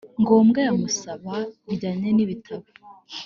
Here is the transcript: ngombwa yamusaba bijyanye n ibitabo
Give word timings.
ngombwa 0.21 0.59
yamusaba 0.67 1.33
bijyanye 1.67 2.09
n 2.13 2.19
ibitabo 2.25 2.67